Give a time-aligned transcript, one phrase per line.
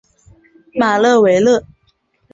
[0.73, 1.63] 马勒维勒。